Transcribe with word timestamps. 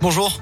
Bonjour. 0.00 0.40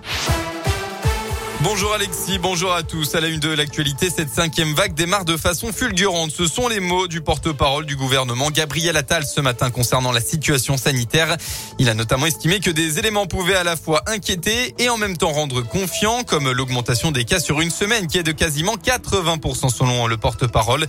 Bonjour 1.65 1.95
Alexis, 1.95 2.39
bonjour 2.39 2.75
à 2.75 2.83
tous. 2.83 3.15
À 3.15 3.21
la 3.23 3.29
une 3.29 3.41
de 3.41 3.49
l'actualité, 3.49 4.11
cette 4.11 4.29
cinquième 4.29 4.75
vague 4.75 4.93
démarre 4.93 5.25
de 5.25 5.39
façon 5.39 5.73
fulgurante. 5.73 6.31
Ce 6.31 6.47
sont 6.47 6.69
les 6.69 6.79
mots 6.79 7.09
du 7.09 7.23
porte-parole 7.23 7.87
du 7.87 7.97
gouvernement 7.97 8.51
Gabriel 8.51 8.99
Attal 8.99 9.25
ce 9.25 9.41
matin 9.41 9.71
concernant 9.71 10.13
la 10.13 10.21
situation 10.21 10.77
sanitaire. 10.77 11.39
Il 11.79 11.89
a 11.89 11.95
notamment 11.95 12.27
estimé 12.27 12.61
que 12.61 12.71
des 12.71 12.99
éléments 12.99 13.27
pouvaient 13.27 13.55
à 13.55 13.65
la 13.65 13.77
fois 13.77 14.03
inquiéter 14.07 14.75
et 14.79 14.91
en 14.91 14.99
même 14.99 15.17
temps 15.17 15.33
rendre 15.33 15.63
confiant, 15.63 16.23
comme 16.23 16.51
l'augmentation 16.53 17.13
des 17.13 17.25
cas 17.25 17.41
sur 17.41 17.63
une 17.63 17.71
semaine 17.71 18.09
qui 18.09 18.19
est 18.19 18.25
de 18.25 18.33
quasiment 18.33 18.77
80% 18.77 19.75
selon 19.75 20.07
le 20.07 20.19
porte-parole. 20.19 20.87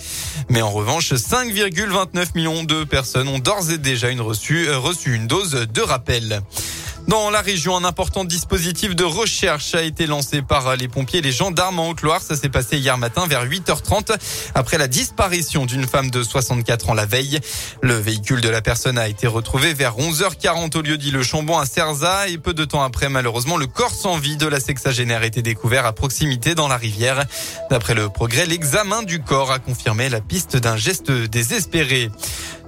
Mais 0.50 0.62
en 0.62 0.71
revanche, 0.71 1.14
5,29 1.14 2.36
millions 2.36 2.64
de 2.66 2.84
personnes 2.84 3.30
ont 3.30 3.39
d'ores 3.39 3.71
et 3.71 3.77
déjà 3.77 4.09
une 4.09 4.20
reçu, 4.20 4.68
euh, 4.68 4.77
reçu 4.77 5.16
une 5.16 5.27
dose 5.27 5.52
de 5.52 5.82
rappel. 5.82 6.41
Dans 7.07 7.29
la 7.29 7.41
région, 7.41 7.77
un 7.77 7.83
important 7.83 8.25
dispositif 8.25 8.95
de 8.95 9.03
recherche 9.03 9.75
a 9.75 9.83
été 9.83 10.07
lancé 10.07 10.41
par 10.41 10.75
les 10.75 10.88
pompiers 10.88 11.20
et 11.20 11.21
les 11.21 11.31
gendarmes 11.31 11.77
en 11.77 11.89
Haute-Loire. 11.89 12.21
Ça 12.21 12.35
s'est 12.35 12.49
passé 12.49 12.77
hier 12.77 12.97
matin 12.97 13.27
vers 13.27 13.45
8h30 13.45 14.17
après 14.55 14.80
la 14.80 14.88
disparition 14.88 15.67
d'une 15.67 15.85
femme 15.85 16.09
de 16.09 16.23
64 16.23 16.89
ans 16.89 16.94
la 16.95 17.05
veille. 17.05 17.39
Le 17.81 17.94
véhicule 17.94 18.41
de 18.41 18.49
la 18.49 18.63
personne 18.63 18.97
a 18.97 19.07
été 19.07 19.27
retrouvé 19.27 19.75
vers 19.75 19.97
11h40 19.97 20.75
au 20.77 20.81
lieu 20.81 20.97
dit 20.97 21.11
le 21.11 21.21
Chambon 21.21 21.59
à 21.59 21.67
Cerza 21.67 22.27
et 22.27 22.39
peu 22.39 22.55
de 22.55 22.66
temps 22.66 22.81
après, 22.81 23.08
malheureusement, 23.08 23.58
le 23.58 23.67
corps 23.67 23.94
sans 23.94 24.17
vie 24.17 24.38
de 24.38 24.47
la 24.47 24.59
sexagénaire 24.59 25.22
a 25.22 25.25
été 25.27 25.44
découvert 25.44 25.85
à 25.85 25.94
proximité 25.94 26.55
dans 26.55 26.67
la 26.67 26.77
rivière. 26.77 27.23
D'après 27.69 27.94
le 27.94 28.09
progrès, 28.09 28.47
l'examen 28.47 29.03
du 29.03 29.22
corps 29.22 29.52
a 29.52 29.59
confirmé 29.59 30.09
la 30.09 30.22
piste 30.22 30.58
d'un 30.58 30.75
geste 30.75 31.11
désespéré. 31.11 32.09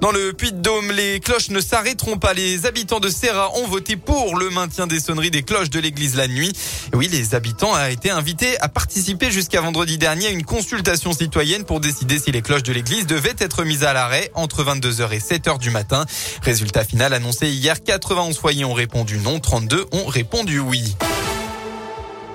Dans 0.01 0.11
le 0.11 0.31
Puy-de-Dôme, 0.31 0.91
les 0.91 1.19
cloches 1.19 1.49
ne 1.49 1.59
s'arrêteront 1.59 2.17
pas. 2.17 2.33
Les 2.33 2.67
habitants 2.67 2.99
de 2.99 3.09
Serra 3.09 3.51
ont 3.57 3.67
voté 3.67 3.95
pour 3.95 4.37
le 4.37 4.51
maintien 4.51 4.85
des 4.85 4.99
sonneries 4.99 5.31
des 5.31 5.41
cloches 5.41 5.71
de 5.71 5.79
l'église 5.79 6.15
la 6.15 6.27
nuit. 6.27 6.53
Oui, 6.93 7.07
les 7.11 7.33
habitants 7.33 7.73
ont 7.73 7.87
été 7.87 8.11
invités 8.11 8.59
à 8.61 8.69
participer 8.69 9.31
jusqu'à 9.31 9.59
vendredi 9.59 9.97
dernier 9.97 10.27
à 10.27 10.29
une 10.29 10.45
consultation 10.45 11.13
citoyenne 11.13 11.63
pour 11.63 11.79
décider 11.79 12.19
si 12.19 12.31
les 12.31 12.43
cloches 12.43 12.63
de 12.63 12.73
l'église 12.73 13.07
devaient 13.07 13.35
être 13.39 13.63
mises 13.63 13.83
à 13.83 13.93
l'arrêt 13.93 14.29
entre 14.35 14.63
22h 14.63 15.11
et 15.11 15.19
7h 15.19 15.57
du 15.57 15.71
matin. 15.71 16.05
Résultat 16.43 16.83
final 16.83 17.13
annoncé 17.13 17.49
hier, 17.49 17.83
91 17.83 18.37
foyers 18.37 18.65
ont 18.65 18.73
répondu 18.73 19.17
non, 19.17 19.39
32 19.39 19.85
ont 19.91 20.05
répondu 20.05 20.59
oui. 20.59 20.95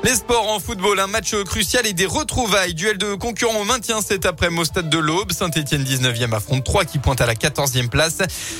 Les 0.05 0.17
sports 0.17 0.51
en 0.51 0.59
football, 0.59 0.99
un 0.99 1.07
match 1.07 1.33
crucial 1.45 1.87
et 1.87 1.93
des 1.93 2.07
retrouvailles. 2.07 2.75
Duel 2.75 2.99
de 2.99 3.15
concurrents 3.15 3.61
au 3.61 3.65
maintien 3.65 4.01
cet 4.01 4.27
après-midi 4.27 4.63
au 4.63 4.65
stade 4.65 4.91
de 4.91 4.99
l'Aube. 4.99 5.31
Saint-Etienne 5.31 5.85
19e 5.85 6.35
affronte 6.35 6.65
3 6.65 6.85
qui 6.85 6.99
pointe 6.99 7.21
à 7.21 7.27
la 7.27 7.35
14e 7.35 7.89
place. 7.89 8.19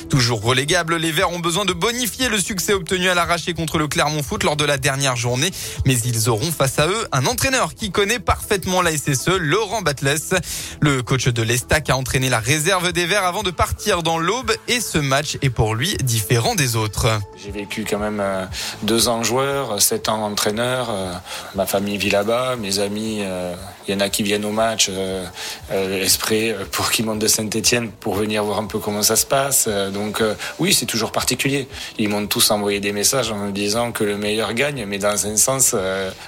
Toujours 0.09 0.41
relégable, 0.41 0.95
les 0.95 1.11
Verts 1.11 1.31
ont 1.31 1.39
besoin 1.39 1.65
de 1.65 1.73
bonifier 1.73 2.29
le 2.29 2.39
succès 2.39 2.71
obtenu 2.71 3.09
à 3.09 3.13
l'arraché 3.13 3.53
contre 3.53 3.77
le 3.77 3.89
Clermont 3.89 4.23
Foot 4.23 4.45
lors 4.45 4.55
de 4.55 4.63
la 4.63 4.77
dernière 4.77 5.17
journée. 5.17 5.51
Mais 5.85 5.97
ils 5.99 6.29
auront 6.29 6.49
face 6.49 6.79
à 6.79 6.87
eux 6.87 7.07
un 7.11 7.25
entraîneur 7.25 7.75
qui 7.75 7.91
connaît 7.91 8.19
parfaitement 8.19 8.81
la 8.81 8.95
SSE, 8.95 9.37
Laurent 9.37 9.81
Batles. 9.81 10.39
Le 10.79 11.03
coach 11.03 11.27
de 11.27 11.41
l'Estac 11.41 11.89
a 11.89 11.97
entraîné 11.97 12.29
la 12.29 12.39
réserve 12.39 12.93
des 12.93 13.05
Verts 13.05 13.25
avant 13.25 13.43
de 13.43 13.51
partir 13.51 14.01
dans 14.01 14.17
l'Aube 14.17 14.53
et 14.69 14.79
ce 14.79 14.97
match 14.97 15.37
est 15.41 15.49
pour 15.49 15.75
lui 15.75 15.97
différent 16.03 16.55
des 16.55 16.77
autres. 16.77 17.19
J'ai 17.43 17.51
vécu 17.51 17.85
quand 17.87 17.99
même 17.99 18.21
euh, 18.21 18.45
deux 18.83 19.09
ans 19.09 19.23
joueur, 19.23 19.81
sept 19.81 20.07
ans 20.07 20.23
entraîneur. 20.23 20.89
Euh, 21.33 21.53
ma 21.55 21.65
famille 21.65 21.97
vit 21.97 22.09
là-bas, 22.09 22.55
mes 22.55 22.79
amis, 22.79 23.17
il 23.19 23.25
euh, 23.25 23.55
y 23.87 23.93
en 23.93 23.99
a 23.99 24.09
qui 24.09 24.23
viennent 24.23 24.45
au 24.45 24.51
match 24.51 24.89
euh, 24.89 25.25
euh, 25.71 26.65
pour 26.71 26.91
qu'ils 26.91 27.05
montent 27.05 27.19
de 27.19 27.27
Saint-Etienne 27.27 27.89
pour 27.91 28.15
venir 28.15 28.43
voir 28.43 28.59
un 28.59 28.65
peu 28.65 28.79
comment 28.79 29.03
ça 29.03 29.15
se 29.15 29.25
passe. 29.25 29.67
donc 29.67 30.21
oui, 30.59 30.73
c'est 30.73 30.85
toujours 30.85 31.11
particulier. 31.11 31.67
Ils 31.97 32.09
m'ont 32.09 32.25
tous 32.27 32.51
envoyé 32.51 32.79
des 32.79 32.91
messages 32.91 33.31
en 33.31 33.37
me 33.37 33.51
disant 33.51 33.91
que 33.91 34.03
le 34.03 34.17
meilleur 34.17 34.53
gagne, 34.53 34.85
mais 34.85 34.97
dans 34.97 35.27
un 35.27 35.37
sens, 35.37 35.75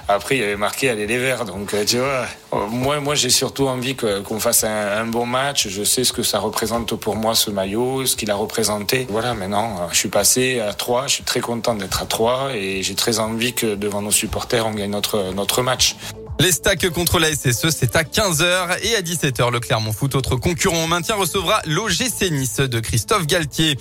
après 0.08 0.36
il 0.36 0.40
y 0.40 0.44
avait 0.44 0.56
marqué 0.56 0.90
aller 0.90 1.06
les 1.06 1.18
verts. 1.18 1.44
Donc 1.44 1.74
tu 1.86 1.98
vois, 1.98 2.26
moi, 2.52 3.00
moi 3.00 3.14
j'ai 3.14 3.30
surtout 3.30 3.66
envie 3.66 3.96
qu'on 3.96 4.40
fasse 4.40 4.64
un, 4.64 5.06
bon 5.06 5.26
match. 5.26 5.68
Je 5.68 5.82
sais 5.82 6.04
ce 6.04 6.12
que 6.12 6.22
ça 6.22 6.38
représente 6.38 6.94
pour 6.94 7.16
moi 7.16 7.34
ce 7.34 7.50
maillot, 7.50 8.06
ce 8.06 8.16
qu'il 8.16 8.30
a 8.30 8.34
représenté. 8.34 9.06
Voilà, 9.10 9.34
maintenant 9.34 9.88
je 9.90 9.96
suis 9.96 10.08
passé 10.08 10.60
à 10.60 10.72
3, 10.72 11.06
je 11.06 11.14
suis 11.14 11.24
très 11.24 11.40
content 11.40 11.74
d'être 11.74 12.02
à 12.02 12.06
3 12.06 12.50
et 12.54 12.82
j'ai 12.82 12.94
très 12.94 13.18
envie 13.18 13.52
que 13.52 13.74
devant 13.74 14.02
nos 14.02 14.10
supporters 14.10 14.66
on 14.66 14.72
gagne 14.72 14.90
notre, 14.90 15.32
notre 15.34 15.62
match. 15.62 15.96
Les 16.38 16.52
stacks 16.52 16.90
contre 16.90 17.18
la 17.18 17.34
SSE, 17.34 17.70
c'est 17.70 17.96
à 17.96 18.02
15h 18.02 18.78
et 18.82 18.94
à 18.94 19.00
17h. 19.00 19.50
Le 19.50 19.58
Clermont 19.58 19.92
Foot, 19.92 20.14
autre 20.14 20.36
concurrent 20.36 20.84
au 20.84 20.86
maintien, 20.86 21.14
recevra 21.14 21.62
l'OGC 21.64 22.30
Nice 22.30 22.58
de 22.58 22.78
Christophe 22.78 23.26
Galtier. 23.26 23.78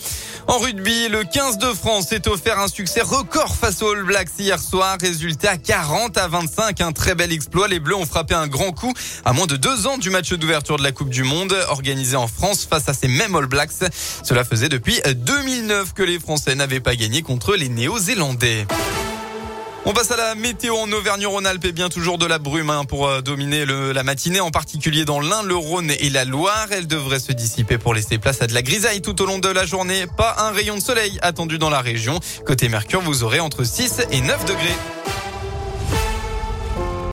En 0.47 0.57
rugby, 0.59 1.09
le 1.09 1.25
15 1.25 1.57
de 1.57 1.67
France 1.73 2.07
s'est 2.07 2.27
offert 2.29 2.59
un 2.59 2.69
succès 2.69 3.01
record 3.01 3.55
face 3.55 3.81
aux 3.81 3.91
All 3.91 4.03
Blacks 4.03 4.29
hier 4.39 4.59
soir. 4.59 4.97
Résultat 5.01 5.57
40 5.57 6.17
à 6.17 6.29
25. 6.29 6.79
Un 6.79 6.93
très 6.93 7.13
bel 7.13 7.33
exploit. 7.33 7.67
Les 7.67 7.79
Bleus 7.79 7.97
ont 7.97 8.05
frappé 8.05 8.35
un 8.35 8.47
grand 8.47 8.71
coup 8.71 8.93
à 9.25 9.33
moins 9.33 9.47
de 9.47 9.57
deux 9.57 9.85
ans 9.85 9.97
du 9.97 10.09
match 10.09 10.31
d'ouverture 10.31 10.77
de 10.77 10.83
la 10.83 10.93
Coupe 10.93 11.09
du 11.09 11.23
Monde 11.23 11.55
organisé 11.69 12.15
en 12.15 12.27
France 12.27 12.65
face 12.69 12.87
à 12.87 12.93
ces 12.93 13.09
mêmes 13.09 13.35
All 13.35 13.47
Blacks. 13.47 13.91
Cela 14.23 14.45
faisait 14.45 14.69
depuis 14.69 15.01
2009 15.05 15.93
que 15.93 16.03
les 16.03 16.19
Français 16.19 16.55
n'avaient 16.55 16.79
pas 16.79 16.95
gagné 16.95 17.21
contre 17.21 17.55
les 17.55 17.67
Néo-Zélandais. 17.67 18.65
On 19.87 19.93
passe 19.93 20.09
à 20.09 20.17
la 20.17 20.33
météo 20.33 20.75
en 20.77 20.91
Auvergne-Rhône-Alpes 20.91 21.65
et 21.65 21.71
bien 21.71 21.89
toujours 21.89 22.17
de 22.17 22.25
la 22.25 22.39
brume 22.39 22.71
hein, 22.71 22.85
pour 22.85 23.07
euh, 23.07 23.21
dominer 23.21 23.65
la 23.67 24.03
matinée, 24.03 24.39
en 24.39 24.49
particulier 24.49 25.05
dans 25.05 25.19
l'Ain, 25.19 25.43
le 25.43 25.55
Rhône 25.55 25.91
et 25.91 26.09
la 26.09 26.25
Loire. 26.25 26.67
Elle 26.71 26.87
devrait 26.87 27.19
se 27.19 27.31
dissiper 27.31 27.77
pour 27.77 27.93
laisser 27.93 28.17
place 28.17 28.41
à 28.41 28.47
de 28.47 28.53
la 28.55 28.63
grisaille 28.63 29.01
tout 29.01 29.21
au 29.21 29.27
long 29.27 29.37
de 29.37 29.47
la 29.47 29.63
journée. 29.63 30.07
Pas 30.17 30.37
un 30.39 30.49
rayon 30.49 30.75
de 30.75 30.81
soleil 30.81 31.19
attendu 31.21 31.59
dans 31.59 31.69
la 31.69 31.81
région. 31.81 32.19
Côté 32.47 32.67
Mercure, 32.67 33.01
vous 33.01 33.23
aurez 33.23 33.39
entre 33.39 33.63
6 33.63 34.01
et 34.09 34.21
9 34.21 34.45
degrés. 34.45 35.24